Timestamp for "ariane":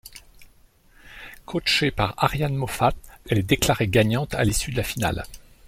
2.17-2.55